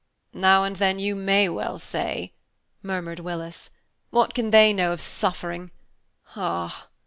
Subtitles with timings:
[0.33, 2.33] "Now and then you may well say,"
[2.81, 3.69] murmured Willis.
[4.09, 5.69] "What can they know of suffering?
[6.35, 6.87] Ah!